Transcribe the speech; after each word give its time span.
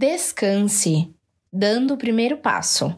Descanse, 0.00 1.12
dando 1.52 1.94
o 1.94 1.96
primeiro 1.96 2.36
passo. 2.36 2.96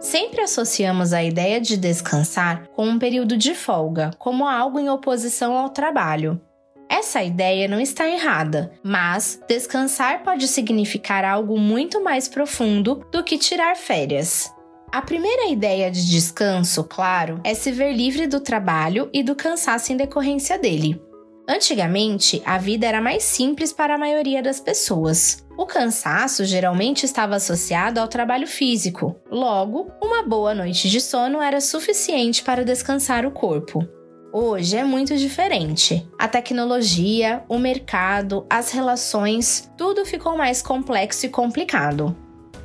Sempre 0.00 0.40
associamos 0.40 1.12
a 1.12 1.22
ideia 1.22 1.60
de 1.60 1.76
descansar 1.76 2.66
com 2.68 2.86
um 2.86 2.98
período 2.98 3.36
de 3.36 3.54
folga, 3.54 4.10
como 4.18 4.48
algo 4.48 4.78
em 4.78 4.88
oposição 4.88 5.58
ao 5.58 5.68
trabalho. 5.68 6.40
Essa 6.88 7.22
ideia 7.22 7.68
não 7.68 7.82
está 7.82 8.08
errada, 8.08 8.72
mas 8.82 9.38
descansar 9.46 10.22
pode 10.22 10.48
significar 10.48 11.22
algo 11.22 11.58
muito 11.58 12.02
mais 12.02 12.28
profundo 12.28 13.06
do 13.12 13.22
que 13.22 13.36
tirar 13.36 13.76
férias. 13.76 14.50
A 14.90 15.02
primeira 15.02 15.48
ideia 15.48 15.90
de 15.90 16.08
descanso, 16.08 16.82
claro, 16.82 17.40
é 17.44 17.52
se 17.52 17.70
ver 17.70 17.92
livre 17.92 18.26
do 18.26 18.40
trabalho 18.40 19.10
e 19.12 19.22
do 19.22 19.34
cansaço 19.34 19.92
em 19.92 19.96
decorrência 19.96 20.58
dele. 20.58 20.98
Antigamente, 21.46 22.42
a 22.44 22.56
vida 22.56 22.86
era 22.86 23.00
mais 23.00 23.22
simples 23.22 23.70
para 23.70 23.94
a 23.94 23.98
maioria 23.98 24.42
das 24.42 24.60
pessoas. 24.60 25.46
O 25.58 25.66
cansaço 25.66 26.44
geralmente 26.44 27.04
estava 27.04 27.36
associado 27.36 28.00
ao 28.00 28.08
trabalho 28.08 28.46
físico, 28.46 29.14
logo, 29.30 29.90
uma 30.02 30.22
boa 30.22 30.54
noite 30.54 30.88
de 30.88 31.00
sono 31.00 31.42
era 31.42 31.60
suficiente 31.60 32.42
para 32.42 32.64
descansar 32.64 33.26
o 33.26 33.30
corpo. 33.30 33.86
Hoje 34.32 34.76
é 34.76 34.84
muito 34.84 35.16
diferente. 35.16 36.06
A 36.18 36.28
tecnologia, 36.28 37.42
o 37.48 37.58
mercado, 37.58 38.46
as 38.48 38.70
relações, 38.70 39.70
tudo 39.76 40.04
ficou 40.04 40.36
mais 40.36 40.62
complexo 40.62 41.26
e 41.26 41.28
complicado. 41.28 42.16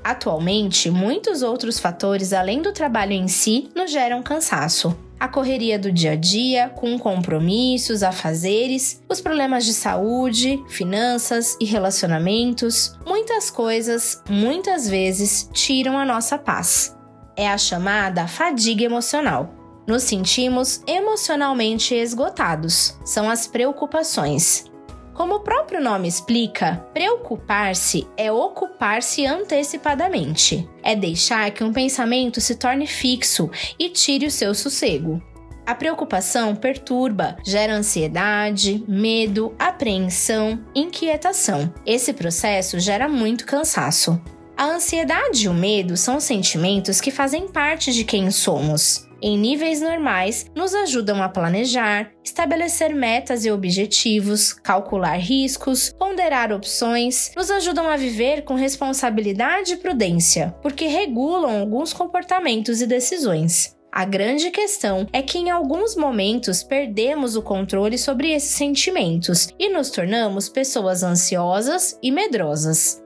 Atualmente, 0.04 0.92
muitos 0.92 1.42
outros 1.42 1.80
fatores 1.80 2.34
além 2.34 2.62
do 2.62 2.74
trabalho 2.74 3.14
em 3.14 3.28
si 3.28 3.70
nos 3.74 3.90
geram 3.90 4.22
cansaço. 4.22 4.96
A 5.18 5.28
correria 5.30 5.80
do 5.80 5.90
dia 5.90 6.12
a 6.12 6.16
dia, 6.18 6.68
com 6.76 7.00
compromissos, 7.00 8.04
afazeres, 8.04 9.02
os 9.08 9.22
problemas 9.22 9.64
de 9.64 9.73
saúde, 9.73 10.62
finanças 10.68 11.56
e 11.62 11.66
relacionamentos, 11.66 12.94
muitas 13.08 13.50
coisas, 13.50 14.22
muitas 14.30 14.90
vezes, 14.90 15.50
tiram 15.54 15.98
a 15.98 16.04
nossa 16.04 16.38
paz. 16.38 16.94
É 17.38 17.48
a 17.48 17.58
chamada 17.58 18.28
fadiga 18.28 18.84
emocional. 18.84 19.56
Nos 19.88 20.04
sentimos 20.04 20.82
emocionalmente 20.86 21.95
esgotados. 21.95 22.98
São 23.06 23.30
as 23.30 23.48
preocupações. 23.48 24.66
Como 25.14 25.36
o 25.36 25.39
próprio 25.42 25.80
nome 25.80 26.08
explica, 26.08 26.83
preocupar-se 26.92 28.08
é 28.17 28.31
ocupar-se 28.31 29.25
antecipadamente. 29.25 30.67
É 30.81 30.95
deixar 30.95 31.52
que 31.52 31.64
um 31.64 31.72
pensamento 31.72 32.42
se 32.42 32.55
torne 32.55 32.88
fixo 32.88 33.50
e 33.78 33.89
tire 33.89 34.25
o 34.25 34.31
seu 34.31 34.55
sossego. 34.55 35.22
A 35.66 35.75
preocupação 35.75 36.55
perturba, 36.55 37.38
gera 37.45 37.73
ansiedade, 37.73 38.83
medo, 38.88 39.55
apreensão, 39.58 40.59
inquietação. 40.75 41.72
Esse 41.86 42.11
processo 42.11 42.80
gera 42.80 43.08
muito 43.08 43.45
cansaço. 43.45 44.20
A 44.58 44.66
ansiedade 44.66 45.45
e 45.45 45.48
o 45.48 45.53
medo 45.53 45.95
são 45.95 46.20
sentimentos 46.20 47.00
que 47.00 47.11
fazem 47.11 47.48
parte 47.48 47.94
de 47.94 48.03
quem 48.03 48.30
somos 48.30 49.08
em 49.24 49.38
níveis 49.38 49.80
normais, 49.80 50.46
nos 50.54 50.76
ajudam 50.76 51.24
a 51.24 51.30
planejar, 51.30 52.12
estabelecer 52.24 52.94
metas 52.94 53.46
e 53.46 53.52
objetivos, 53.52 54.52
calcular 54.52 55.16
riscos, 55.16 55.94
ponderar 55.98 56.52
opções, 56.52 57.32
nos 57.36 57.50
ajudam 57.50 57.88
a 57.90 57.96
viver 57.96 58.44
com 58.44 58.54
responsabilidade 58.54 59.74
e 59.74 59.78
prudência, 59.78 60.54
porque 60.62 60.88
regulam 60.88 61.62
alguns 61.62 61.94
comportamentos 61.94 62.82
e 62.82 62.86
decisões. 62.86 63.74
A 63.96 64.06
grande 64.06 64.50
questão 64.50 65.08
é 65.14 65.22
que 65.22 65.38
em 65.38 65.52
alguns 65.52 65.96
momentos 65.96 66.64
perdemos 66.64 67.36
o 67.36 67.44
controle 67.44 67.96
sobre 67.96 68.32
esses 68.32 68.50
sentimentos 68.50 69.50
e 69.60 69.70
nos 69.70 69.92
tornamos 69.92 70.50
pessoas 70.50 71.04
ansiosas 71.04 71.98
e 72.02 72.12
medrosas. 72.12 73.02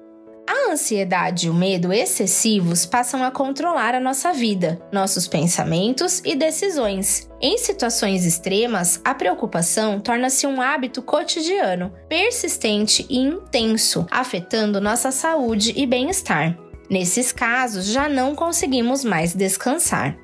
A 0.68 0.72
ansiedade 0.72 1.48
e 1.48 1.50
o 1.50 1.54
medo 1.54 1.94
excessivos 1.94 2.86
passam 2.86 3.24
a 3.24 3.32
controlar 3.32 3.96
a 3.96 4.02
nossa 4.02 4.34
vida, 4.34 4.82
nossos 4.92 5.26
pensamentos 5.26 6.22
e 6.26 6.36
decisões. 6.36 7.30
Em 7.40 7.58
situações 7.58 8.26
extremas, 8.26 9.00
a 9.06 9.16
preocupação 9.16 9.98
torna-se 9.98 10.46
um 10.46 10.62
hábito 10.62 11.02
cotidiano, 11.02 11.94
persistente 12.10 13.06
e 13.10 13.18
intenso, 13.18 14.06
afetando 14.12 14.82
nossa 14.82 15.10
saúde 15.10 15.74
e 15.74 15.86
bem-estar. 15.86 16.58
Nesses 16.90 17.32
casos, 17.32 17.86
já 17.86 18.10
não 18.10 18.36
conseguimos 18.36 19.06
mais 19.06 19.34
descansar. 19.34 20.18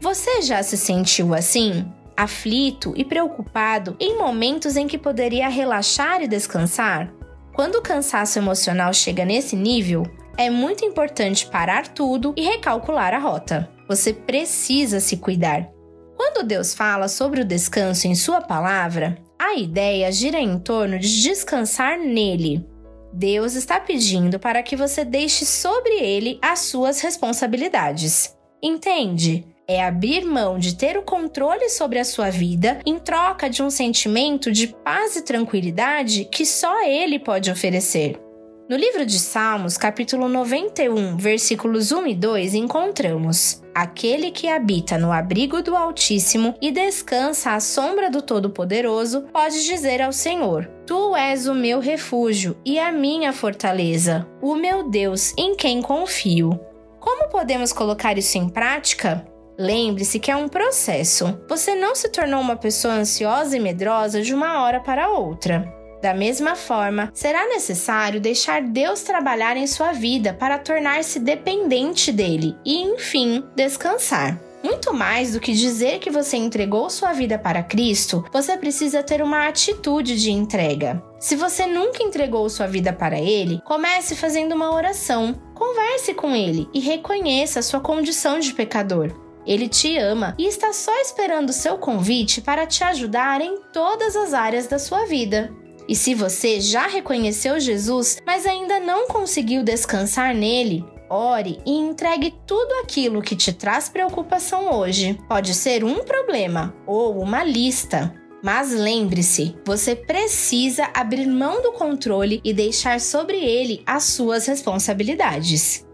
Você 0.00 0.40
já 0.42 0.62
se 0.62 0.76
sentiu 0.76 1.34
assim? 1.34 1.84
Aflito 2.16 2.94
e 2.96 3.04
preocupado 3.04 3.96
em 3.98 4.16
momentos 4.16 4.76
em 4.76 4.86
que 4.86 4.96
poderia 4.96 5.48
relaxar 5.48 6.22
e 6.22 6.28
descansar? 6.28 7.12
Quando 7.52 7.76
o 7.76 7.82
cansaço 7.82 8.38
emocional 8.38 8.92
chega 8.92 9.24
nesse 9.24 9.56
nível, 9.56 10.04
é 10.36 10.48
muito 10.48 10.84
importante 10.84 11.46
parar 11.46 11.88
tudo 11.88 12.32
e 12.36 12.42
recalcular 12.42 13.12
a 13.12 13.18
rota. 13.18 13.68
Você 13.88 14.12
precisa 14.12 15.00
se 15.00 15.16
cuidar. 15.16 15.68
Quando 16.16 16.46
Deus 16.46 16.74
fala 16.74 17.08
sobre 17.08 17.40
o 17.40 17.44
descanso 17.44 18.06
em 18.06 18.14
Sua 18.14 18.40
palavra, 18.40 19.18
a 19.38 19.54
ideia 19.54 20.12
gira 20.12 20.38
em 20.38 20.58
torno 20.58 20.98
de 20.98 21.22
descansar 21.22 21.98
nele. 21.98 22.64
Deus 23.12 23.54
está 23.54 23.80
pedindo 23.80 24.38
para 24.38 24.62
que 24.62 24.76
você 24.76 25.04
deixe 25.04 25.44
sobre 25.44 25.94
ele 25.98 26.38
as 26.40 26.60
suas 26.60 27.00
responsabilidades. 27.00 28.36
Entende? 28.62 29.44
É 29.70 29.84
abrir 29.84 30.24
mão 30.24 30.58
de 30.58 30.74
ter 30.74 30.98
o 30.98 31.02
controle 31.02 31.68
sobre 31.68 32.00
a 32.00 32.04
sua 32.04 32.28
vida 32.28 32.80
em 32.84 32.98
troca 32.98 33.48
de 33.48 33.62
um 33.62 33.70
sentimento 33.70 34.50
de 34.50 34.66
paz 34.66 35.14
e 35.14 35.22
tranquilidade 35.22 36.24
que 36.24 36.44
só 36.44 36.84
Ele 36.84 37.20
pode 37.20 37.52
oferecer. 37.52 38.20
No 38.68 38.76
livro 38.76 39.06
de 39.06 39.18
Salmos, 39.18 39.76
capítulo 39.76 40.28
91, 40.28 41.16
versículos 41.16 41.92
1 41.92 42.06
e 42.08 42.14
2, 42.16 42.54
encontramos: 42.54 43.62
Aquele 43.72 44.32
que 44.32 44.48
habita 44.48 44.98
no 44.98 45.12
abrigo 45.12 45.62
do 45.62 45.76
Altíssimo 45.76 46.56
e 46.60 46.72
descansa 46.72 47.52
à 47.52 47.60
sombra 47.60 48.10
do 48.10 48.22
Todo-Poderoso 48.22 49.22
pode 49.32 49.64
dizer 49.64 50.02
ao 50.02 50.12
Senhor: 50.12 50.66
Tu 50.84 51.14
és 51.14 51.46
o 51.46 51.54
meu 51.54 51.78
refúgio 51.78 52.56
e 52.64 52.76
a 52.76 52.90
minha 52.90 53.32
fortaleza, 53.32 54.26
o 54.42 54.56
meu 54.56 54.88
Deus 54.88 55.32
em 55.38 55.54
quem 55.54 55.80
confio. 55.80 56.58
Como 56.98 57.28
podemos 57.28 57.72
colocar 57.72 58.18
isso 58.18 58.36
em 58.36 58.48
prática? 58.48 59.29
Lembre-se 59.60 60.18
que 60.18 60.30
é 60.30 60.36
um 60.36 60.48
processo. 60.48 61.38
Você 61.46 61.74
não 61.74 61.94
se 61.94 62.08
tornou 62.08 62.40
uma 62.40 62.56
pessoa 62.56 62.94
ansiosa 62.94 63.54
e 63.54 63.60
medrosa 63.60 64.22
de 64.22 64.32
uma 64.32 64.62
hora 64.62 64.80
para 64.80 65.10
outra. 65.10 65.70
Da 66.00 66.14
mesma 66.14 66.56
forma, 66.56 67.10
será 67.12 67.46
necessário 67.46 68.22
deixar 68.22 68.62
Deus 68.62 69.02
trabalhar 69.02 69.58
em 69.58 69.66
sua 69.66 69.92
vida 69.92 70.32
para 70.32 70.58
tornar-se 70.58 71.20
dependente 71.20 72.10
dele 72.10 72.56
e, 72.64 72.80
enfim, 72.80 73.44
descansar. 73.54 74.40
Muito 74.64 74.94
mais 74.94 75.34
do 75.34 75.40
que 75.40 75.52
dizer 75.52 75.98
que 75.98 76.08
você 76.08 76.38
entregou 76.38 76.88
sua 76.88 77.12
vida 77.12 77.38
para 77.38 77.62
Cristo, 77.62 78.24
você 78.32 78.56
precisa 78.56 79.02
ter 79.02 79.20
uma 79.20 79.46
atitude 79.46 80.18
de 80.18 80.30
entrega. 80.30 81.02
Se 81.18 81.36
você 81.36 81.66
nunca 81.66 82.02
entregou 82.02 82.48
sua 82.48 82.66
vida 82.66 82.94
para 82.94 83.20
Ele, 83.20 83.60
comece 83.66 84.16
fazendo 84.16 84.54
uma 84.54 84.74
oração. 84.74 85.38
Converse 85.54 86.14
com 86.14 86.34
Ele 86.34 86.66
e 86.72 86.80
reconheça 86.80 87.60
sua 87.60 87.80
condição 87.80 88.40
de 88.40 88.54
pecador. 88.54 89.28
Ele 89.50 89.68
te 89.68 89.98
ama 89.98 90.36
e 90.38 90.46
está 90.46 90.72
só 90.72 90.96
esperando 91.00 91.52
seu 91.52 91.76
convite 91.76 92.40
para 92.40 92.68
te 92.68 92.84
ajudar 92.84 93.40
em 93.40 93.58
todas 93.72 94.14
as 94.14 94.32
áreas 94.32 94.68
da 94.68 94.78
sua 94.78 95.06
vida. 95.06 95.52
E 95.88 95.96
se 95.96 96.14
você 96.14 96.60
já 96.60 96.86
reconheceu 96.86 97.58
Jesus, 97.58 98.18
mas 98.24 98.46
ainda 98.46 98.78
não 98.78 99.08
conseguiu 99.08 99.64
descansar 99.64 100.32
nele, 100.32 100.84
ore 101.10 101.58
e 101.66 101.72
entregue 101.72 102.32
tudo 102.46 102.72
aquilo 102.84 103.20
que 103.20 103.34
te 103.34 103.52
traz 103.52 103.88
preocupação 103.88 104.72
hoje. 104.72 105.18
Pode 105.28 105.52
ser 105.52 105.82
um 105.82 106.04
problema 106.04 106.72
ou 106.86 107.20
uma 107.20 107.42
lista. 107.42 108.14
Mas 108.44 108.70
lembre-se, 108.70 109.56
você 109.66 109.96
precisa 109.96 110.88
abrir 110.94 111.26
mão 111.26 111.60
do 111.60 111.72
controle 111.72 112.40
e 112.44 112.54
deixar 112.54 113.00
sobre 113.00 113.36
ele 113.36 113.82
as 113.84 114.04
suas 114.04 114.46
responsabilidades. 114.46 115.84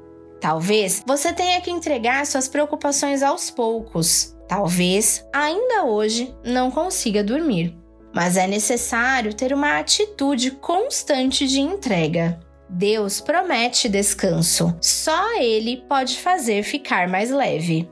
Talvez 0.41 1.03
você 1.07 1.33
tenha 1.33 1.61
que 1.61 1.71
entregar 1.71 2.27
suas 2.27 2.49
preocupações 2.49 3.23
aos 3.23 3.51
poucos. 3.51 4.37
Talvez 4.49 5.25
ainda 5.33 5.85
hoje 5.85 6.35
não 6.45 6.71
consiga 6.71 7.25
dormir. 7.25 7.77
Mas 8.15 8.37
é 8.37 8.47
necessário 8.47 9.35
ter 9.35 9.53
uma 9.53 9.79
atitude 9.79 10.53
constante 10.53 11.47
de 11.47 11.61
entrega. 11.61 12.41
Deus 12.69 13.21
promete 13.21 13.89
descanso. 13.89 14.77
Só 14.81 15.39
Ele 15.39 15.85
pode 15.89 16.19
fazer 16.19 16.63
ficar 16.63 17.09
mais 17.09 17.31
leve. 17.31 17.89